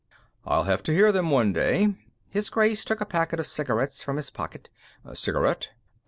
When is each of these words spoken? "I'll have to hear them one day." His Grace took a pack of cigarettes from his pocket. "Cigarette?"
"I'll 0.45 0.63
have 0.63 0.81
to 0.85 0.93
hear 0.95 1.11
them 1.11 1.29
one 1.29 1.53
day." 1.53 1.93
His 2.27 2.49
Grace 2.49 2.83
took 2.83 3.01
a 3.01 3.05
pack 3.05 3.33
of 3.33 3.45
cigarettes 3.45 4.01
from 4.03 4.15
his 4.15 4.31
pocket. 4.31 4.67
"Cigarette?" 5.13 5.69